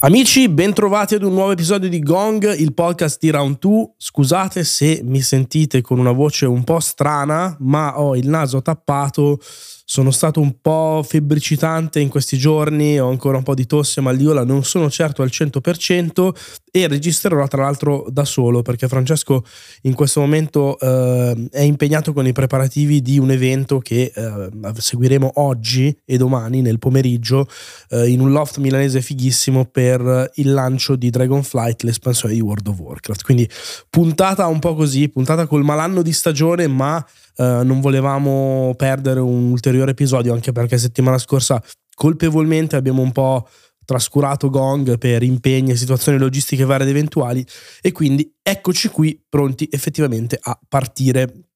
Amici, 0.00 0.48
bentrovati 0.48 1.16
ad 1.16 1.22
un 1.22 1.34
nuovo 1.34 1.52
episodio 1.52 1.88
di 1.88 1.98
Gong, 1.98 2.54
il 2.54 2.72
podcast 2.72 3.18
di 3.20 3.30
Round 3.30 3.58
2. 3.58 3.90
Scusate 3.96 4.64
se 4.64 5.00
mi 5.04 5.20
sentite 5.20 5.80
con 5.80 5.98
una 5.98 6.12
voce 6.12 6.46
un 6.46 6.64
po' 6.64 6.80
strana, 6.80 7.56
ma 7.60 8.00
ho 8.00 8.16
il 8.16 8.28
naso 8.28 8.62
tappato 8.62 9.38
sono 9.90 10.10
stato 10.10 10.38
un 10.38 10.60
po' 10.60 11.02
febbricitante 11.02 11.98
in 11.98 12.10
questi 12.10 12.36
giorni, 12.36 13.00
ho 13.00 13.08
ancora 13.08 13.38
un 13.38 13.42
po' 13.42 13.54
di 13.54 13.64
tosse, 13.64 14.02
mal 14.02 14.18
di 14.18 14.24
gola, 14.24 14.44
non 14.44 14.62
sono 14.62 14.90
certo 14.90 15.22
al 15.22 15.30
100% 15.32 16.28
e 16.70 16.86
registrerò 16.86 17.48
tra 17.48 17.62
l'altro 17.62 18.04
da 18.10 18.26
solo 18.26 18.60
perché 18.60 18.86
Francesco 18.86 19.42
in 19.82 19.94
questo 19.94 20.20
momento 20.20 20.78
eh, 20.78 21.48
è 21.50 21.62
impegnato 21.62 22.12
con 22.12 22.26
i 22.26 22.32
preparativi 22.32 23.00
di 23.00 23.18
un 23.18 23.30
evento 23.30 23.78
che 23.78 24.12
eh, 24.14 24.50
seguiremo 24.76 25.32
oggi 25.36 25.96
e 26.04 26.18
domani 26.18 26.60
nel 26.60 26.78
pomeriggio 26.78 27.48
eh, 27.88 28.10
in 28.10 28.20
un 28.20 28.30
loft 28.30 28.58
milanese 28.58 29.00
fighissimo 29.00 29.64
per 29.64 30.32
il 30.34 30.52
lancio 30.52 30.96
di 30.96 31.08
Dragonflight, 31.08 31.84
l'espansione 31.84 32.34
di 32.34 32.42
World 32.42 32.66
of 32.66 32.78
Warcraft. 32.78 33.22
Quindi 33.22 33.48
puntata 33.88 34.46
un 34.48 34.58
po' 34.58 34.74
così, 34.74 35.08
puntata 35.08 35.46
col 35.46 35.64
malanno 35.64 36.02
di 36.02 36.12
stagione, 36.12 36.66
ma 36.66 37.02
eh, 37.40 37.62
non 37.62 37.80
volevamo 37.80 38.74
perdere 38.76 39.20
un 39.20 39.50
ulteriore 39.50 39.92
episodio 39.92 40.32
anche 40.32 40.50
perché 40.50 40.76
settimana 40.76 41.18
scorsa 41.18 41.62
colpevolmente 41.94 42.74
abbiamo 42.74 43.00
un 43.00 43.12
po' 43.12 43.48
trascurato 43.84 44.50
Gong 44.50 44.98
per 44.98 45.22
impegni 45.22 45.70
e 45.70 45.76
situazioni 45.76 46.18
logistiche 46.18 46.64
varie 46.64 46.84
ed 46.84 46.94
eventuali 46.94 47.46
e 47.80 47.92
quindi 47.92 48.30
eccoci 48.42 48.88
qui 48.88 49.18
pronti 49.28 49.68
effettivamente 49.70 50.38
a 50.40 50.58
partire 50.68 51.47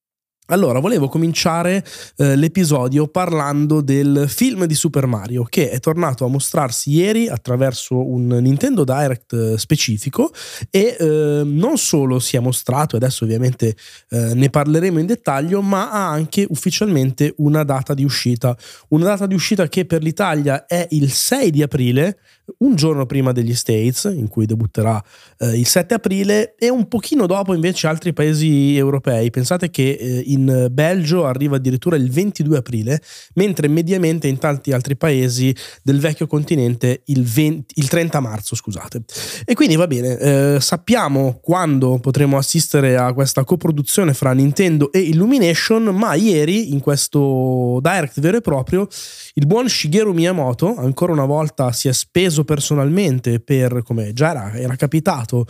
allora, 0.52 0.80
volevo 0.80 1.08
cominciare 1.08 1.82
eh, 2.16 2.36
l'episodio 2.36 3.08
parlando 3.08 3.80
del 3.80 4.26
film 4.28 4.66
di 4.66 4.74
Super 4.74 5.06
Mario 5.06 5.44
che 5.44 5.70
è 5.70 5.80
tornato 5.80 6.26
a 6.26 6.28
mostrarsi 6.28 6.90
ieri 6.90 7.26
attraverso 7.26 8.06
un 8.06 8.26
Nintendo 8.26 8.84
Direct 8.84 9.32
eh, 9.32 9.58
specifico 9.58 10.30
e 10.70 10.96
eh, 10.98 11.42
non 11.42 11.78
solo 11.78 12.18
si 12.18 12.36
è 12.36 12.40
mostrato, 12.40 12.96
adesso 12.96 13.24
ovviamente 13.24 13.74
eh, 14.10 14.34
ne 14.34 14.50
parleremo 14.50 14.98
in 14.98 15.06
dettaglio, 15.06 15.62
ma 15.62 15.90
ha 15.90 16.10
anche 16.10 16.46
ufficialmente 16.46 17.32
una 17.38 17.62
data 17.64 17.94
di 17.94 18.04
uscita. 18.04 18.54
Una 18.88 19.06
data 19.06 19.26
di 19.26 19.34
uscita 19.34 19.68
che 19.68 19.86
per 19.86 20.02
l'Italia 20.02 20.66
è 20.66 20.86
il 20.90 21.10
6 21.10 21.50
di 21.50 21.62
aprile, 21.62 22.18
un 22.58 22.74
giorno 22.74 23.06
prima 23.06 23.32
degli 23.32 23.54
States, 23.54 24.04
in 24.04 24.28
cui 24.28 24.46
debutterà 24.46 25.02
eh, 25.38 25.58
il 25.58 25.66
7 25.66 25.94
aprile, 25.94 26.54
e 26.56 26.68
un 26.70 26.88
pochino 26.88 27.26
dopo 27.26 27.54
invece 27.54 27.86
altri 27.86 28.12
paesi 28.12 28.76
europei. 28.76 29.30
Pensate 29.30 29.70
che 29.70 29.90
eh, 29.92 30.22
in 30.26 30.68
Belgio 30.70 31.24
arriva 31.24 31.56
addirittura 31.56 31.96
il 31.96 32.10
22 32.10 32.56
aprile, 32.56 33.00
mentre 33.34 33.68
mediamente 33.68 34.28
in 34.28 34.38
tanti 34.38 34.72
altri 34.72 34.96
paesi 34.96 35.54
del 35.82 36.00
vecchio 36.00 36.26
continente 36.26 37.02
il, 37.06 37.24
20, 37.24 37.74
il 37.78 37.88
30 37.88 38.20
marzo, 38.20 38.54
scusate. 38.54 39.02
E 39.44 39.54
quindi 39.54 39.76
va 39.76 39.86
bene, 39.86 40.18
eh, 40.18 40.58
sappiamo 40.60 41.38
quando 41.40 41.98
potremo 41.98 42.36
assistere 42.36 42.96
a 42.96 43.12
questa 43.12 43.44
coproduzione 43.44 44.14
fra 44.14 44.32
Nintendo 44.32 44.90
e 44.92 45.00
Illumination, 45.00 45.84
ma 45.84 46.14
ieri 46.14 46.72
in 46.72 46.80
questo 46.80 47.78
direct 47.80 48.20
vero 48.20 48.36
e 48.38 48.40
proprio 48.40 48.86
il 49.34 49.46
buon 49.46 49.68
Shigeru 49.68 50.12
Miyamoto 50.12 50.74
ancora 50.76 51.12
una 51.12 51.24
volta 51.24 51.72
si 51.72 51.88
è 51.88 51.92
speso 51.92 52.31
personalmente 52.44 53.38
per, 53.40 53.82
come 53.82 54.12
già 54.12 54.30
era, 54.30 54.52
era 54.54 54.76
capitato, 54.76 55.46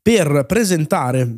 per 0.00 0.44
presentare 0.48 1.36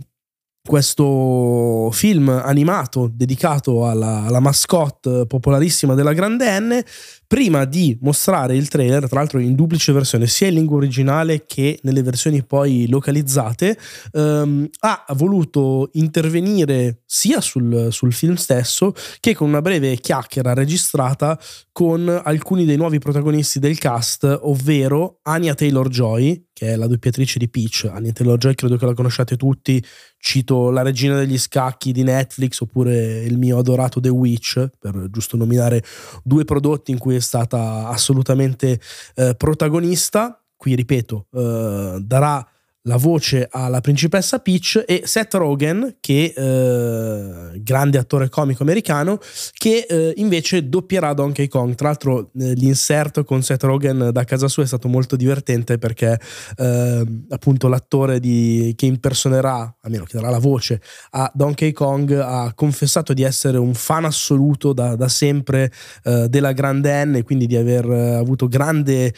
questo 0.67 1.91
film 1.93 2.31
animato 2.31 3.11
dedicato 3.13 3.87
alla, 3.87 4.25
alla, 4.25 4.41
mascotte 4.41 5.27
popolarissima 5.27 5.95
della 5.95 6.15
Grande 6.15 6.59
N, 6.59 6.83
prima 7.27 7.65
di 7.65 7.97
mostrare 8.01 8.57
il 8.57 8.69
trailer, 8.69 9.09
tra 9.09 9.21
l'altro 9.21 9.39
in 9.39 9.55
duplice 9.55 9.93
versione, 9.93 10.27
sia 10.27 10.49
in 10.49 10.55
lingua 10.55 10.77
originale 10.77 11.45
che 11.47 11.79
nelle 11.83 12.03
versioni 12.03 12.45
poi 12.45 12.89
localizzate, 12.89 13.79
ehm, 14.13 14.69
ha 14.81 15.05
voluto 15.15 15.91
intervenire 15.95 17.03
sia 17.07 17.41
sul, 17.41 17.89
sul 17.91 18.13
film 18.13 18.35
stesso 18.35 18.93
che 19.21 19.35
con 19.35 19.49
una 19.49 19.63
breve 19.63 19.97
chiacchiera 19.97 20.55
registrata 20.55 21.39
con 21.73 22.09
alcuni 22.09 22.65
dei 22.65 22.77
nuovi 22.77 22.99
protagonisti 22.99 23.59
del 23.59 23.79
cast, 23.79 24.25
ovvero 24.43 25.19
Anya 25.23 25.55
Taylor-Joy, 25.55 26.51
che 26.53 26.69
è 26.69 26.77
la 26.77 26.87
doppiatrice 26.87 27.41
di 27.41 27.49
Peach. 27.49 27.91
Anya 27.93 28.13
Taylor-Joy 28.13 28.55
credo 28.55 28.77
che 28.77 28.87
la 28.87 28.95
conosciate 28.95 29.37
tutti, 29.37 29.85
cito 30.17 30.71
La 30.71 30.83
regina 30.83 31.19
degli 31.19 31.37
scacchi 31.37 31.91
di 31.91 32.05
Netflix 32.05 32.61
oppure 32.61 33.25
il 33.25 33.39
mio 33.39 33.59
adorato 33.59 34.01
The 34.01 34.09
Witch, 34.09 34.71
per 34.79 35.09
giusto 35.11 35.37
nominare 35.37 35.83
due 36.23 36.45
prodotti 36.45 36.93
in 36.93 36.99
cui 36.99 37.14
è 37.17 37.21
stata 37.21 37.89
assolutamente 37.89 38.81
eh, 39.15 39.35
protagonista. 39.37 40.39
Qui 40.57 40.75
ripeto, 40.75 41.27
eh, 41.33 41.99
darà 42.01 42.47
la 42.87 42.97
voce 42.97 43.49
alla 43.51 43.81
principessa 43.81 44.41
Peach 44.41 44.85
e 44.87 45.03
Seth 45.07 45.35
Rogen, 45.35 45.97
che 46.01 46.35
eh, 46.37 47.61
grande 47.61 47.99
attore 47.99 48.29
comico 48.29 48.63
americano, 48.63 49.19
che 49.53 49.87
eh, 49.89 50.13
invece 50.17 50.69
doppierà 50.69 51.15
Donkey 51.15 51.49
Kong. 51.49 51.75
Tra 51.75 51.89
l'altro 51.89 52.31
eh, 52.39 52.53
l'inserto 52.53 53.25
con 53.25 53.43
Seth 53.43 53.63
Rogen 53.63 54.11
da 54.13 54.25
casa 54.25 54.49
sua 54.49 54.65
è 54.65 54.67
stato 54.67 54.89
molto 54.89 55.17
divertente 55.17 55.79
perché 55.79 56.21
eh, 56.57 57.05
appunto 57.31 57.69
l'attore 57.69 58.21
di, 58.21 58.75
che 58.77 58.85
impersonerà, 58.85 59.77
almeno 59.81 60.05
che 60.05 60.19
darà 60.19 60.29
la 60.29 60.39
voce 60.39 60.83
a 61.13 61.31
Donkey 61.35 61.73
Kong, 61.73 62.13
ha 62.13 62.53
confessato 62.55 63.15
di 63.15 63.23
essere 63.23 63.57
un 63.57 63.73
fan 63.73 64.05
assoluto 64.05 64.75
da, 64.75 64.95
da 64.95 65.09
sempre 65.09 65.73
eh, 66.03 66.27
della 66.29 66.53
grande 66.53 67.03
N 67.03 67.15
e 67.15 67.23
quindi 67.23 67.47
di 67.47 67.57
aver 67.57 67.91
eh, 67.91 68.15
avuto 68.17 68.47
grande 68.47 69.13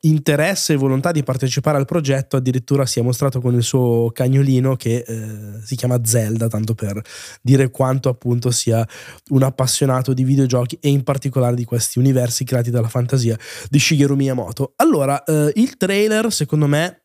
interesse 0.00 0.72
e 0.72 0.76
volontà 0.76 1.12
di 1.12 1.22
partecipare 1.22 1.76
al 1.76 1.84
progetto, 1.84 2.36
addirittura 2.36 2.86
si 2.86 2.97
si 2.98 3.00
è 3.00 3.02
mostrato 3.02 3.40
con 3.40 3.54
il 3.54 3.62
suo 3.62 4.10
cagnolino 4.12 4.74
che 4.74 5.04
eh, 5.06 5.60
si 5.64 5.76
chiama 5.76 6.00
Zelda, 6.02 6.48
tanto 6.48 6.74
per 6.74 7.00
dire 7.40 7.70
quanto 7.70 8.08
appunto 8.08 8.50
sia 8.50 8.86
un 9.28 9.42
appassionato 9.42 10.12
di 10.12 10.24
videogiochi 10.24 10.78
e 10.80 10.88
in 10.88 11.04
particolare 11.04 11.54
di 11.54 11.64
questi 11.64 11.98
universi 11.98 12.44
creati 12.44 12.70
dalla 12.70 12.88
fantasia 12.88 13.38
di 13.70 13.78
Shigeru 13.78 14.16
Miyamoto. 14.16 14.72
Allora, 14.76 15.22
eh, 15.22 15.52
il 15.54 15.76
trailer 15.76 16.32
secondo 16.32 16.66
me 16.66 17.04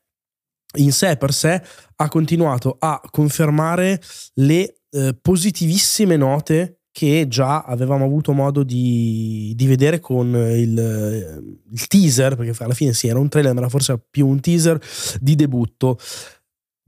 in 0.77 0.91
sé 0.91 1.15
per 1.17 1.31
sé 1.31 1.61
ha 1.95 2.09
continuato 2.09 2.77
a 2.79 2.99
confermare 3.11 4.01
le 4.35 4.77
eh, 4.89 5.15
positivissime 5.21 6.17
note 6.17 6.79
che 6.93 7.25
già 7.27 7.63
avevamo 7.63 8.05
avuto 8.05 8.33
modo 8.33 8.61
di, 8.61 9.51
di 9.55 9.65
vedere 9.65 9.99
con 9.99 10.27
il, 10.27 11.57
il, 11.71 11.87
teaser, 11.87 12.35
perché 12.35 12.63
alla 12.63 12.75
fine 12.75 12.93
sì, 12.93 13.07
era 13.07 13.17
un 13.17 13.29
trailer, 13.29 13.51
ma 13.53 13.61
era 13.61 13.69
forse 13.69 13.99
più 14.11 14.27
un 14.27 14.39
teaser 14.39 14.79
di 15.19 15.35
debutto. 15.35 15.97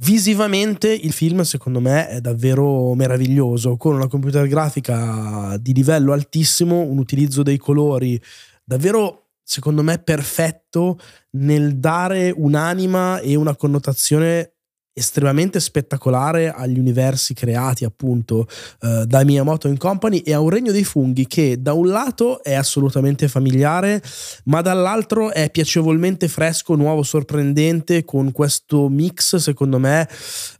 Visivamente 0.03 0.93
il 0.93 1.11
film 1.11 1.41
secondo 1.41 1.79
me 1.79 2.07
è 2.07 2.21
davvero 2.21 2.93
meraviglioso, 2.93 3.77
con 3.77 3.95
una 3.95 4.07
computer 4.07 4.47
grafica 4.47 5.57
di 5.59 5.73
livello 5.73 6.13
altissimo, 6.13 6.81
un 6.81 6.99
utilizzo 6.99 7.41
dei 7.41 7.57
colori 7.57 8.21
davvero 8.63 9.29
secondo 9.41 9.81
me 9.81 9.97
perfetto 9.97 10.99
nel 11.31 11.77
dare 11.77 12.31
un'anima 12.35 13.19
e 13.21 13.35
una 13.35 13.55
connotazione 13.55 14.54
estremamente 14.97 15.59
spettacolare 15.59 16.51
agli 16.51 16.79
universi 16.79 17.33
creati 17.33 17.83
appunto 17.83 18.47
eh, 18.79 19.03
da 19.05 19.25
Miyamoto 19.25 19.67
in 19.67 19.77
Company 19.77 20.19
e 20.19 20.33
a 20.33 20.39
un 20.39 20.49
regno 20.49 20.71
dei 20.71 20.85
funghi 20.85 21.27
che 21.27 21.61
da 21.61 21.73
un 21.73 21.89
lato 21.89 22.41
è 22.41 22.53
assolutamente 22.53 23.27
familiare 23.27 24.01
ma 24.45 24.61
dall'altro 24.61 25.33
è 25.33 25.51
piacevolmente 25.51 26.29
fresco, 26.29 26.75
nuovo, 26.75 27.03
sorprendente 27.03 28.05
con 28.05 28.31
questo 28.31 28.87
mix 28.87 29.35
secondo 29.35 29.79
me 29.79 30.07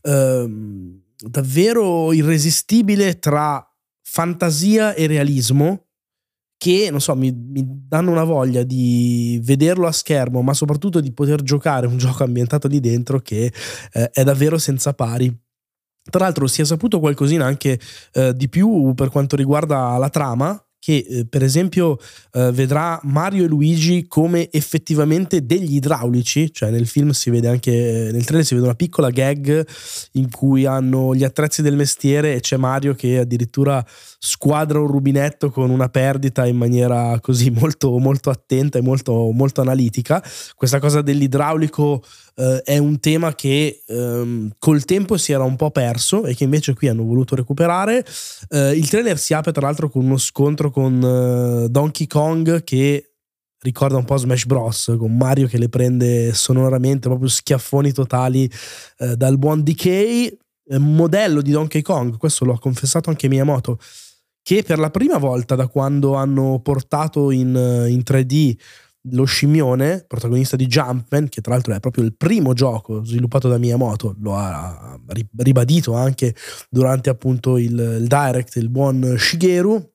eh, 0.02 0.50
davvero 1.16 2.12
irresistibile 2.12 3.20
tra 3.20 3.66
fantasia 4.02 4.94
e 4.96 5.08
realismo 5.08 5.85
che, 6.58 6.88
non 6.90 7.02
so, 7.02 7.16
mi, 7.16 7.32
mi, 7.32 7.64
danno 7.88 8.12
una 8.12 8.24
voglia 8.24 8.64
di 8.64 9.40
vederlo 9.44 9.88
a 9.88 9.92
schermo, 9.92 10.42
ma 10.42 10.54
soprattutto 10.54 11.00
di 11.00 11.12
poter 11.12 11.44
giocare 11.44 11.88
un 11.88 11.98
gioco 12.00 12.24
ambientato 12.24 12.68
lì 12.68 12.80
dentro 12.80 13.20
che 13.20 13.52
eh, 13.94 14.10
è 14.12 14.24
davvero 14.24 14.58
senza 14.58 14.94
pari. 14.94 15.34
Tra 16.08 16.26
l'altro 16.26 16.46
si 16.48 16.62
è 16.62 16.66
saputo 16.66 17.00
qualcosina 17.00 17.46
anche 17.46 17.80
eh, 18.14 18.34
di 18.36 18.48
più 18.48 18.94
per 18.94 19.10
quanto 19.10 19.36
riguarda 19.36 19.98
la 19.98 20.10
trama, 20.10 20.65
che 20.86 21.04
eh, 21.10 21.26
per 21.26 21.42
esempio 21.42 21.98
eh, 22.34 22.52
vedrà 22.52 23.00
Mario 23.06 23.46
e 23.46 23.48
Luigi 23.48 24.06
come 24.08 24.52
effettivamente 24.52 25.44
degli 25.44 25.78
idraulici, 25.78 26.54
cioè 26.54 26.70
nel 26.70 26.86
film 26.86 27.10
si 27.10 27.32
vede 27.32 27.48
anche, 27.48 27.72
nel 28.12 28.24
trailer 28.24 28.46
si 28.46 28.54
vede 28.54 28.68
una 28.68 28.76
piccola 28.76 29.10
gag 29.10 29.66
in 30.12 30.30
cui 30.30 30.68
hanno 30.68 31.16
gli 31.16 31.24
attrezzi 31.24 31.64
del 31.64 31.76
mestiere 31.76 32.36
e 32.36 32.40
c'è 32.40 32.58
Mario 32.58 32.94
che 32.94 33.18
addirittura 33.18 33.84
squadra 34.20 34.80
un 34.80 34.86
rubinetto 34.86 35.50
con 35.50 35.72
una 35.72 35.90
perdita 35.90 36.46
in 36.46 36.58
maniera 36.58 37.20
così 37.20 37.50
molto, 37.50 37.98
molto 37.98 38.30
attenta 38.30 38.78
e 38.78 38.82
molto, 38.82 39.32
molto 39.32 39.62
analitica. 39.62 40.24
Questa 40.56 40.78
cosa 40.78 41.02
dell'idraulico 41.02 42.04
eh, 42.36 42.62
è 42.64 42.78
un 42.78 43.00
tema 43.00 43.34
che 43.34 43.82
ehm, 43.88 44.52
col 44.60 44.84
tempo 44.86 45.18
si 45.18 45.32
era 45.32 45.44
un 45.44 45.56
po' 45.56 45.72
perso 45.72 46.26
e 46.26 46.36
che 46.36 46.44
invece 46.44 46.74
qui 46.74 46.88
hanno 46.88 47.04
voluto 47.04 47.36
recuperare. 47.36 48.06
Eh, 48.50 48.72
il 48.72 48.90
trailer 48.90 49.18
si 49.18 49.34
apre 49.34 49.52
tra 49.52 49.66
l'altro 49.66 49.90
con 49.90 50.04
uno 50.04 50.18
scontro 50.18 50.70
con 50.76 51.02
eh, 51.02 51.70
Donkey 51.70 52.06
Kong 52.06 52.62
che 52.66 53.14
ricorda 53.62 53.96
un 53.96 54.04
po' 54.04 54.18
Smash 54.18 54.46
Bros. 54.46 54.94
con 54.98 55.16
Mario 55.16 55.48
che 55.48 55.58
le 55.58 55.70
prende 55.70 56.34
sonoramente, 56.34 57.08
proprio 57.08 57.30
schiaffoni 57.30 57.94
totali 57.94 58.52
eh, 58.98 59.16
dal 59.16 59.38
buon 59.38 59.64
DK. 59.64 60.38
Modello 60.78 61.42
di 61.42 61.52
Donkey 61.52 61.82
Kong, 61.82 62.18
questo 62.18 62.44
lo 62.44 62.54
ha 62.54 62.60
confessato 62.60 63.10
anche 63.10 63.30
Miyamoto, 63.30 63.80
che 64.42 64.64
per 64.64 64.80
la 64.80 64.90
prima 64.90 65.18
volta 65.18 65.56
da 65.56 65.68
quando 65.68 66.16
hanno 66.16 66.60
portato 66.62 67.32
in, 67.32 67.50
in 67.88 68.02
3D 68.04 68.58
lo 69.12 69.26
scimmione, 69.26 70.04
protagonista 70.08 70.56
di 70.56 70.66
Jumpman, 70.66 71.30
che 71.30 71.40
tra 71.40 71.54
l'altro 71.54 71.74
è 71.74 71.80
proprio 71.80 72.04
il 72.04 72.16
primo 72.18 72.54
gioco 72.54 73.06
sviluppato 73.06 73.48
da 73.48 73.60
Miyamoto, 73.60 74.16
lo 74.20 74.36
ha 74.36 75.00
ribadito 75.38 75.94
anche 75.94 76.36
durante 76.70 77.12
appunto 77.12 77.58
il, 77.58 78.00
il 78.02 78.08
direct, 78.08 78.56
il 78.56 78.70
buon 78.70 79.16
Shigeru, 79.18 79.95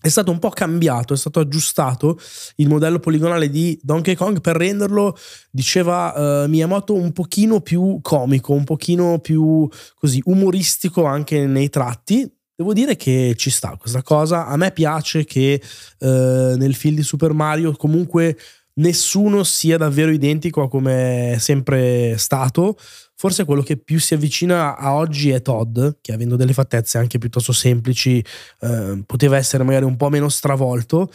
è 0.00 0.08
stato 0.08 0.30
un 0.30 0.38
po' 0.38 0.50
cambiato, 0.50 1.12
è 1.12 1.16
stato 1.16 1.40
aggiustato 1.40 2.18
il 2.56 2.68
modello 2.68 3.00
poligonale 3.00 3.50
di 3.50 3.76
Donkey 3.82 4.14
Kong 4.14 4.40
per 4.40 4.56
renderlo, 4.56 5.16
diceva 5.50 6.44
uh, 6.44 6.48
Miyamoto, 6.48 6.94
un 6.94 7.12
pochino 7.12 7.60
più 7.60 7.98
comico, 8.00 8.52
un 8.52 8.62
pochino 8.62 9.18
più 9.18 9.68
così 9.96 10.22
umoristico 10.26 11.04
anche 11.04 11.46
nei 11.46 11.68
tratti. 11.68 12.30
Devo 12.54 12.72
dire 12.72 12.96
che 12.96 13.34
ci 13.36 13.50
sta 13.50 13.76
questa 13.76 14.02
cosa. 14.02 14.46
A 14.46 14.56
me 14.56 14.70
piace 14.70 15.24
che 15.24 15.60
uh, 15.98 16.06
nel 16.06 16.74
film 16.76 16.94
di 16.94 17.02
Super 17.02 17.32
Mario 17.32 17.72
comunque 17.72 18.36
nessuno 18.74 19.42
sia 19.42 19.76
davvero 19.76 20.12
identico 20.12 20.62
a 20.62 20.68
come 20.68 21.32
è 21.32 21.38
sempre 21.38 22.16
stato. 22.18 22.76
Forse 23.20 23.44
quello 23.44 23.62
che 23.62 23.76
più 23.76 23.98
si 23.98 24.14
avvicina 24.14 24.76
a 24.76 24.94
oggi 24.94 25.30
è 25.30 25.42
Todd, 25.42 25.76
che 26.00 26.12
avendo 26.12 26.36
delle 26.36 26.52
fattezze 26.52 26.98
anche 26.98 27.18
piuttosto 27.18 27.50
semplici, 27.50 28.24
eh, 28.60 29.02
poteva 29.04 29.36
essere 29.36 29.64
magari 29.64 29.84
un 29.84 29.96
po' 29.96 30.08
meno 30.08 30.28
stravolto. 30.28 31.10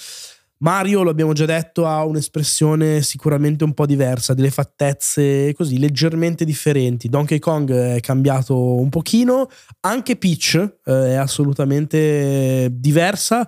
Mario, 0.57 1.03
lo 1.03 1.09
abbiamo 1.11 1.31
già 1.31 1.45
detto, 1.45 1.88
ha 1.88 2.03
un'espressione 2.03 3.01
sicuramente 3.01 3.63
un 3.63 3.73
po' 3.73 3.85
diversa, 3.85 4.33
delle 4.33 4.51
fattezze 4.51 5.53
così 5.53 5.79
leggermente 5.79 6.44
differenti. 6.44 7.07
Donkey 7.07 7.39
Kong 7.39 7.71
è 7.71 8.01
cambiato 8.01 8.57
un 8.75 8.89
pochino, 8.89 9.47
anche 9.79 10.17
Peach 10.17 10.55
eh, 10.83 11.11
è 11.11 11.13
assolutamente 11.13 12.67
diversa. 12.69 13.47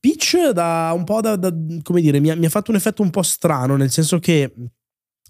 Peach 0.00 0.52
da 0.52 0.90
un 0.96 1.04
po' 1.04 1.20
da, 1.20 1.36
da 1.36 1.54
come 1.82 2.00
dire, 2.00 2.18
mi 2.18 2.30
ha, 2.30 2.34
mi 2.34 2.46
ha, 2.46 2.50
fatto 2.50 2.70
un 2.70 2.78
effetto 2.78 3.02
un 3.02 3.10
po' 3.10 3.22
strano, 3.22 3.76
nel 3.76 3.90
senso 3.90 4.18
che 4.20 4.54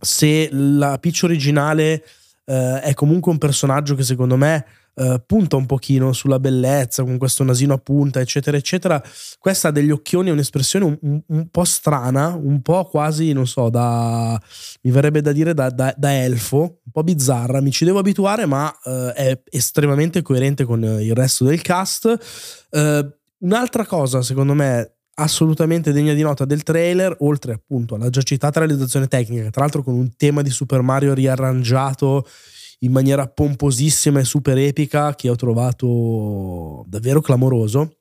se 0.00 0.48
la 0.52 0.98
Peach 1.00 1.22
originale 1.24 2.04
eh, 2.44 2.80
è 2.80 2.94
comunque 2.94 3.32
un 3.32 3.38
personaggio 3.38 3.94
che 3.94 4.02
secondo 4.02 4.36
me 4.36 4.64
eh, 4.96 5.20
punta 5.26 5.56
un 5.56 5.66
pochino 5.66 6.12
sulla 6.12 6.38
bellezza, 6.38 7.02
con 7.02 7.18
questo 7.18 7.42
nasino 7.42 7.74
a 7.74 7.78
punta, 7.78 8.20
eccetera, 8.20 8.56
eccetera, 8.56 9.02
questa 9.38 9.68
ha 9.68 9.70
degli 9.70 9.90
occhioni, 9.90 10.30
un'espressione 10.30 10.84
un, 10.84 10.98
un, 11.00 11.22
un, 11.26 11.48
po' 11.48 11.64
strana, 11.64 12.28
un 12.28 12.62
po' 12.62 12.84
quasi, 12.84 13.32
non 13.32 13.46
so, 13.46 13.70
da, 13.70 14.40
mi 14.82 14.90
verrebbe 14.90 15.20
da 15.20 15.32
dire 15.32 15.54
da, 15.54 15.70
da, 15.70 15.92
da 15.96 16.22
elfo, 16.22 16.80
un 16.84 16.92
po' 16.92 17.02
bizzarra, 17.02 17.60
mi 17.60 17.72
ci 17.72 17.84
devo 17.84 17.98
abituare, 17.98 18.46
ma 18.46 18.72
eh, 18.84 19.12
è 19.12 19.42
estremamente 19.50 20.22
coerente 20.22 20.64
con 20.64 20.82
il 20.82 21.14
resto 21.14 21.44
del 21.44 21.60
cast. 21.60 22.68
Uh, 22.70 23.22
Un'altra 23.44 23.84
cosa, 23.84 24.22
secondo 24.22 24.54
me, 24.54 24.93
assolutamente 25.14 25.92
degna 25.92 26.12
di 26.12 26.22
nota 26.22 26.44
del 26.44 26.62
trailer, 26.62 27.14
oltre 27.20 27.52
appunto 27.52 27.94
alla 27.94 28.10
già 28.10 28.22
citata 28.22 28.60
realizzazione 28.60 29.06
tecnica, 29.06 29.50
tra 29.50 29.62
l'altro 29.62 29.82
con 29.82 29.94
un 29.94 30.16
tema 30.16 30.42
di 30.42 30.50
Super 30.50 30.82
Mario 30.82 31.14
riarrangiato 31.14 32.26
in 32.80 32.92
maniera 32.92 33.28
pomposissima 33.28 34.20
e 34.20 34.24
super 34.24 34.58
epica 34.58 35.14
che 35.14 35.28
ho 35.28 35.36
trovato 35.36 36.84
davvero 36.86 37.20
clamoroso. 37.20 37.96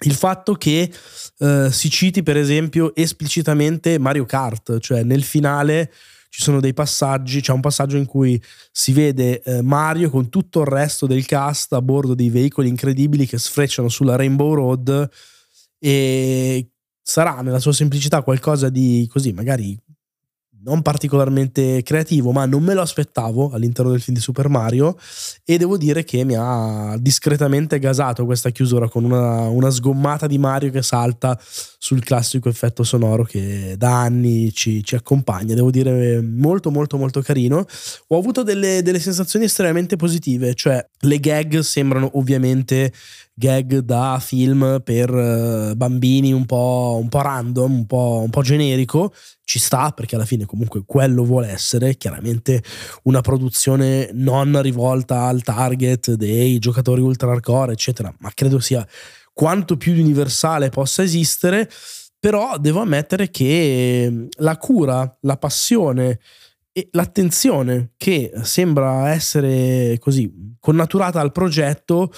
Il 0.00 0.14
fatto 0.14 0.54
che 0.54 0.90
eh, 1.38 1.68
si 1.70 1.90
citi 1.90 2.22
per 2.22 2.36
esempio 2.36 2.94
esplicitamente 2.94 3.98
Mario 3.98 4.24
Kart, 4.24 4.78
cioè 4.78 5.02
nel 5.02 5.22
finale 5.22 5.90
ci 6.28 6.42
sono 6.42 6.60
dei 6.60 6.74
passaggi, 6.74 7.40
c'è 7.40 7.52
un 7.52 7.62
passaggio 7.62 7.96
in 7.96 8.04
cui 8.04 8.40
si 8.70 8.92
vede 8.92 9.40
eh, 9.42 9.62
Mario 9.62 10.10
con 10.10 10.28
tutto 10.28 10.60
il 10.60 10.66
resto 10.66 11.06
del 11.06 11.24
cast 11.24 11.72
a 11.72 11.80
bordo 11.80 12.14
dei 12.14 12.28
veicoli 12.28 12.68
incredibili 12.68 13.26
che 13.26 13.38
sfrecciano 13.38 13.88
sulla 13.88 14.16
Rainbow 14.16 14.52
Road 14.52 15.08
e 15.86 16.68
sarà 17.00 17.42
nella 17.42 17.60
sua 17.60 17.72
semplicità 17.72 18.22
qualcosa 18.22 18.70
di 18.70 19.08
così 19.08 19.32
magari 19.32 19.78
non 20.66 20.82
particolarmente 20.82 21.84
creativo, 21.84 22.32
ma 22.32 22.44
non 22.44 22.64
me 22.64 22.74
lo 22.74 22.80
aspettavo 22.80 23.50
all'interno 23.52 23.92
del 23.92 24.00
film 24.00 24.16
di 24.16 24.22
Super 24.22 24.48
Mario 24.48 24.96
e 25.44 25.58
devo 25.58 25.76
dire 25.76 26.02
che 26.02 26.24
mi 26.24 26.34
ha 26.36 26.96
discretamente 26.98 27.78
gasato 27.78 28.24
questa 28.24 28.50
chiusura 28.50 28.88
con 28.88 29.04
una, 29.04 29.48
una 29.48 29.70
sgommata 29.70 30.26
di 30.26 30.38
Mario 30.38 30.72
che 30.72 30.82
salta 30.82 31.38
sul 31.40 32.02
classico 32.02 32.48
effetto 32.48 32.82
sonoro 32.82 33.22
che 33.22 33.76
da 33.78 34.00
anni 34.00 34.52
ci, 34.52 34.82
ci, 34.82 34.96
accompagna. 34.96 35.54
Devo 35.54 35.70
dire 35.70 36.20
molto 36.20 36.72
molto 36.72 36.96
molto 36.96 37.20
carino. 37.20 37.64
Ho 38.08 38.18
avuto 38.18 38.42
delle, 38.42 38.82
delle 38.82 38.98
sensazioni 38.98 39.44
estremamente 39.44 39.94
positive, 39.94 40.54
cioè 40.54 40.84
le 41.02 41.20
gag 41.20 41.60
sembrano 41.60 42.10
ovviamente 42.14 42.92
gag 43.38 43.80
da 43.80 44.18
film 44.18 44.80
per 44.82 45.12
uh, 45.12 45.74
bambini 45.74 46.32
un 46.32 46.46
po', 46.46 46.98
un 46.98 47.10
po', 47.10 47.20
random, 47.20 47.70
un 47.70 47.86
po', 47.86 48.22
un 48.24 48.30
po' 48.30 48.40
generico, 48.40 49.12
ci 49.44 49.58
sta 49.58 49.90
perché 49.90 50.14
alla 50.14 50.24
fine 50.24 50.46
comunque 50.46 50.84
quello 50.86 51.22
vuole 51.22 51.48
essere 51.48 51.96
chiaramente 51.96 52.62
una 53.02 53.20
produzione 53.20 54.08
non 54.14 54.60
rivolta 54.62 55.24
al 55.24 55.42
target 55.42 56.14
dei 56.14 56.58
giocatori 56.58 57.02
ultra 57.02 57.30
hardcore, 57.30 57.72
eccetera, 57.72 58.12
ma 58.20 58.30
credo 58.32 58.58
sia 58.58 58.86
quanto 59.34 59.76
più 59.76 59.92
universale 59.92 60.70
possa 60.70 61.02
esistere, 61.02 61.68
però 62.18 62.56
devo 62.56 62.80
ammettere 62.80 63.30
che 63.30 64.28
la 64.38 64.56
cura, 64.56 65.14
la 65.20 65.36
passione 65.36 66.20
e 66.72 66.88
l'attenzione 66.92 67.92
che 67.98 68.32
sembra 68.42 69.10
essere 69.10 69.98
così 69.98 70.56
connaturata 70.58 71.20
al 71.20 71.32
progetto 71.32 72.10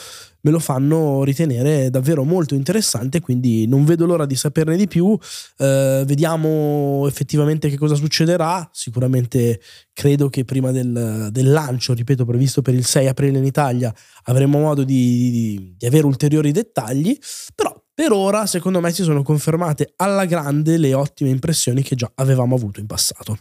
me 0.42 0.50
lo 0.50 0.58
fanno 0.58 1.24
ritenere 1.24 1.90
davvero 1.90 2.24
molto 2.24 2.54
interessante, 2.54 3.20
quindi 3.20 3.66
non 3.66 3.84
vedo 3.84 4.06
l'ora 4.06 4.26
di 4.26 4.36
saperne 4.36 4.76
di 4.76 4.86
più. 4.86 5.16
Eh, 5.56 6.02
vediamo 6.06 7.06
effettivamente 7.06 7.68
che 7.68 7.76
cosa 7.76 7.94
succederà. 7.94 8.68
Sicuramente 8.72 9.60
credo 9.92 10.28
che 10.28 10.44
prima 10.44 10.70
del, 10.70 11.28
del, 11.30 11.50
lancio, 11.50 11.94
ripeto, 11.94 12.24
previsto 12.24 12.62
per 12.62 12.74
il 12.74 12.84
6 12.84 13.08
aprile 13.08 13.38
in 13.38 13.44
Italia, 13.44 13.92
avremo 14.24 14.58
modo 14.58 14.84
di, 14.84 15.30
di, 15.30 15.74
di 15.76 15.86
avere 15.86 16.06
ulteriori 16.06 16.52
dettagli, 16.52 17.16
però 17.54 17.74
per 17.98 18.12
ora, 18.12 18.46
secondo 18.46 18.78
me, 18.80 18.92
si 18.92 19.02
sono 19.02 19.24
confermate 19.24 19.94
alla 19.96 20.24
grande 20.24 20.76
le 20.76 20.94
ottime 20.94 21.30
impressioni 21.30 21.82
che 21.82 21.96
già 21.96 22.08
avevamo 22.14 22.54
avuto 22.54 22.78
in 22.78 22.86
passato. 22.86 23.36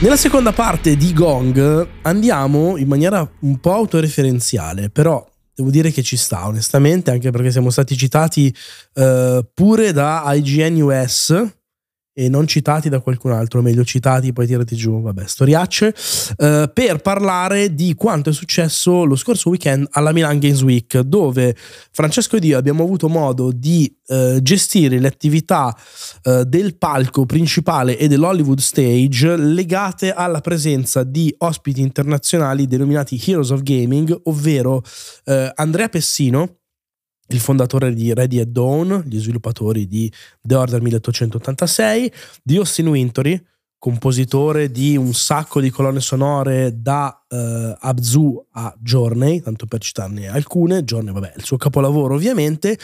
Nella 0.00 0.16
seconda 0.16 0.52
parte 0.52 0.96
di 0.96 1.12
Gong 1.12 1.88
andiamo 2.02 2.76
in 2.76 2.88
maniera 2.88 3.26
un 3.40 3.58
po' 3.58 3.72
autoreferenziale, 3.72 4.90
però 4.90 5.26
devo 5.60 5.70
dire 5.70 5.90
che 5.90 6.02
ci 6.02 6.16
sta 6.16 6.46
onestamente, 6.46 7.10
anche 7.10 7.30
perché 7.30 7.50
siamo 7.50 7.70
stati 7.70 7.96
citati 7.96 8.54
uh, 8.94 9.46
pure 9.54 9.92
da 9.92 10.24
IGN 10.34 10.80
US 10.82 11.48
e 12.20 12.28
non 12.28 12.46
citati 12.46 12.90
da 12.90 13.00
qualcun 13.00 13.32
altro, 13.32 13.62
meglio 13.62 13.82
citati, 13.82 14.34
poi 14.34 14.46
tirati 14.46 14.76
giù, 14.76 15.00
vabbè, 15.00 15.26
storiacce, 15.26 15.94
eh, 16.36 16.70
per 16.70 17.00
parlare 17.00 17.74
di 17.74 17.94
quanto 17.94 18.28
è 18.28 18.32
successo 18.34 19.04
lo 19.04 19.16
scorso 19.16 19.48
weekend 19.48 19.86
alla 19.92 20.12
Milan 20.12 20.38
Games 20.38 20.60
Week, 20.60 20.98
dove 20.98 21.56
Francesco 21.90 22.36
ed 22.36 22.44
io 22.44 22.58
abbiamo 22.58 22.82
avuto 22.82 23.08
modo 23.08 23.50
di 23.52 23.90
eh, 24.06 24.38
gestire 24.42 24.98
le 24.98 25.08
attività 25.08 25.74
eh, 26.22 26.44
del 26.44 26.76
palco 26.76 27.24
principale 27.24 27.96
e 27.96 28.06
dell'Hollywood 28.06 28.58
Stage 28.58 29.36
legate 29.38 30.12
alla 30.12 30.42
presenza 30.42 31.04
di 31.04 31.34
ospiti 31.38 31.80
internazionali 31.80 32.66
denominati 32.66 33.18
Heroes 33.24 33.48
of 33.48 33.62
Gaming, 33.62 34.14
ovvero 34.24 34.82
eh, 35.24 35.50
Andrea 35.54 35.88
Pessino, 35.88 36.59
il 37.30 37.40
fondatore 37.40 37.92
di 37.94 38.12
Ready 38.12 38.40
at 38.40 38.48
Dawn, 38.48 39.02
gli 39.06 39.18
sviluppatori 39.18 39.86
di 39.86 40.12
The 40.42 40.54
Order 40.54 40.80
1886, 40.80 42.12
di 42.42 42.56
Austin 42.56 42.88
Wintory, 42.88 43.40
compositore 43.78 44.70
di 44.70 44.96
un 44.96 45.12
sacco 45.14 45.60
di 45.60 45.70
colonne 45.70 46.00
sonore 46.00 46.80
da 46.80 47.19
uh, 47.30 47.76
Abzu 47.78 48.46
a 48.52 48.74
Journey, 48.78 49.40
tanto 49.40 49.66
per 49.66 49.80
citarne 49.80 50.28
alcune, 50.28 50.84
Journey 50.84 51.12
vabbè 51.12 51.34
il 51.36 51.44
suo 51.44 51.56
capolavoro 51.56 52.14
ovviamente, 52.14 52.78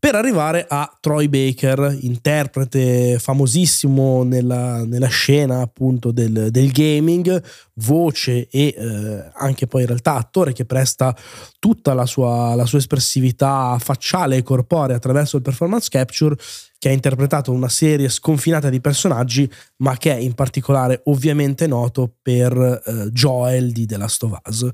per 0.00 0.14
arrivare 0.14 0.64
a 0.66 0.90
Troy 0.98 1.28
Baker, 1.28 1.94
interprete 2.00 3.18
famosissimo 3.18 4.22
nella, 4.22 4.82
nella 4.86 5.08
scena 5.08 5.60
appunto 5.60 6.10
del, 6.10 6.48
del, 6.50 6.70
gaming, 6.70 7.42
voce 7.74 8.48
e 8.48 8.74
eh, 8.74 9.30
anche 9.34 9.66
poi 9.66 9.82
in 9.82 9.88
realtà 9.88 10.14
attore 10.14 10.54
che 10.54 10.64
presta 10.64 11.14
tutta 11.58 11.92
la 11.92 12.06
sua, 12.06 12.54
la 12.54 12.64
sua 12.64 12.78
espressività 12.78 13.76
facciale 13.78 14.36
e 14.36 14.42
corporea 14.42 14.96
attraverso 14.96 15.36
il 15.36 15.42
performance 15.42 15.90
capture 15.90 16.36
che 16.78 16.88
ha 16.88 16.92
interpretato 16.92 17.52
una 17.52 17.68
serie 17.68 18.08
sconfinata 18.08 18.70
di 18.70 18.80
personaggi, 18.80 19.48
ma 19.76 19.98
che 19.98 20.14
è 20.14 20.18
in 20.18 20.32
particolare 20.32 21.02
ovviamente 21.04 21.66
noto 21.66 22.10
per 22.22 22.56
eh, 22.56 23.10
Joel 23.12 23.70
di 23.80 23.86
The 23.86 23.96
Last 23.96 24.22
of 24.22 24.38
Us. 24.46 24.70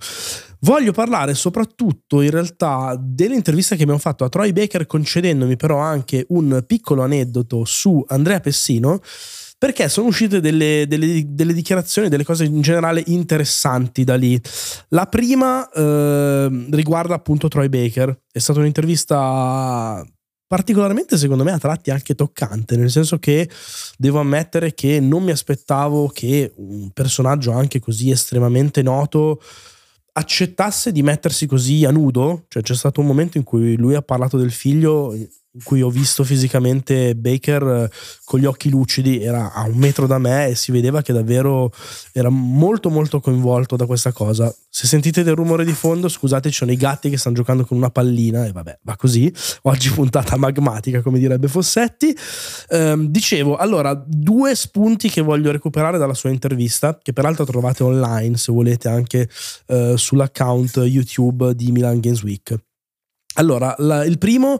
Voglio 0.60 0.92
parlare 0.92 1.34
soprattutto 1.34 2.20
in 2.20 2.30
realtà 2.30 2.96
dell'intervista 2.98 3.76
che 3.76 3.82
abbiamo 3.82 4.00
fatto 4.00 4.24
a 4.24 4.28
Troy 4.28 4.52
Baker, 4.52 4.86
concedendomi 4.86 5.56
però 5.56 5.78
anche 5.78 6.24
un 6.28 6.62
piccolo 6.66 7.02
aneddoto 7.02 7.64
su 7.64 8.04
Andrea 8.08 8.40
Pessino 8.40 9.00
perché 9.58 9.88
sono 9.88 10.08
uscite 10.08 10.40
delle, 10.40 10.84
delle, 10.86 11.24
delle, 11.28 11.54
dichiarazioni, 11.54 12.08
delle 12.08 12.24
cose 12.24 12.44
in 12.44 12.60
generale 12.60 13.02
interessanti 13.06 14.04
da 14.04 14.14
lì. 14.14 14.38
La 14.88 15.06
prima 15.06 15.68
eh, 15.70 16.66
riguarda 16.70 17.14
appunto 17.14 17.48
Troy 17.48 17.68
Baker, 17.68 18.20
è 18.30 18.38
stata 18.38 18.58
un'intervista 18.58 20.04
particolarmente 20.46 21.16
secondo 21.16 21.44
me 21.44 21.52
a 21.52 21.58
tratti 21.58 21.90
anche 21.90 22.14
toccante, 22.14 22.76
nel 22.76 22.90
senso 22.90 23.18
che 23.18 23.48
devo 23.96 24.20
ammettere 24.20 24.74
che 24.74 25.00
non 25.00 25.24
mi 25.24 25.32
aspettavo 25.32 26.08
che 26.08 26.52
un 26.56 26.90
personaggio 26.90 27.52
anche 27.52 27.80
così 27.80 28.10
estremamente 28.10 28.82
noto 28.82 29.40
accettasse 30.12 30.92
di 30.92 31.02
mettersi 31.02 31.46
così 31.46 31.84
a 31.84 31.90
nudo, 31.90 32.44
cioè 32.48 32.62
c'è 32.62 32.74
stato 32.74 33.00
un 33.00 33.06
momento 33.06 33.36
in 33.36 33.44
cui 33.44 33.76
lui 33.76 33.94
ha 33.94 34.02
parlato 34.02 34.38
del 34.38 34.50
figlio 34.50 35.14
in 35.56 35.62
cui 35.62 35.80
ho 35.80 35.88
visto 35.88 36.22
fisicamente 36.22 37.14
Baker 37.16 37.62
eh, 37.62 37.90
con 38.24 38.40
gli 38.40 38.44
occhi 38.44 38.68
lucidi, 38.68 39.22
era 39.22 39.52
a 39.54 39.64
un 39.64 39.76
metro 39.76 40.06
da 40.06 40.18
me 40.18 40.48
e 40.48 40.54
si 40.54 40.70
vedeva 40.70 41.00
che 41.00 41.14
davvero 41.14 41.72
era 42.12 42.28
molto 42.28 42.90
molto 42.90 43.20
coinvolto 43.20 43.74
da 43.74 43.86
questa 43.86 44.12
cosa. 44.12 44.54
Se 44.68 44.86
sentite 44.86 45.22
del 45.22 45.34
rumore 45.34 45.64
di 45.64 45.72
fondo, 45.72 46.08
scusate, 46.08 46.50
ci 46.50 46.56
sono 46.56 46.72
i 46.72 46.76
gatti 46.76 47.08
che 47.08 47.16
stanno 47.16 47.36
giocando 47.36 47.64
con 47.64 47.78
una 47.78 47.88
pallina 47.88 48.44
e 48.44 48.52
vabbè, 48.52 48.80
va 48.82 48.96
così. 48.96 49.32
Oggi 49.62 49.90
puntata 49.90 50.36
magmatica, 50.36 51.00
come 51.00 51.18
direbbe 51.18 51.48
Fossetti. 51.48 52.14
Ehm, 52.68 53.06
dicevo, 53.06 53.56
allora, 53.56 53.94
due 54.06 54.54
spunti 54.54 55.08
che 55.08 55.22
voglio 55.22 55.50
recuperare 55.50 55.96
dalla 55.96 56.12
sua 56.12 56.28
intervista, 56.28 56.98
che 57.02 57.14
peraltro 57.14 57.46
trovate 57.46 57.82
online 57.82 58.36
se 58.36 58.52
volete 58.52 58.88
anche 58.88 59.28
eh, 59.68 59.94
sull'account 59.96 60.76
YouTube 60.84 61.54
di 61.54 61.72
Milan 61.72 62.00
Games 62.00 62.22
Week. 62.22 62.54
Allora, 63.36 63.74
la, 63.78 64.04
il 64.04 64.18
primo 64.18 64.58